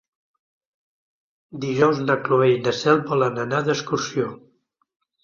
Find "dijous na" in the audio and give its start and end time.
1.65-2.15